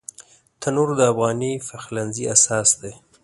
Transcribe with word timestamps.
تنور 0.61 0.89
د 0.99 1.01
افغاني 1.11 1.53
پخلنځي 1.67 2.23
اساس 2.35 2.69
دی 2.81 2.93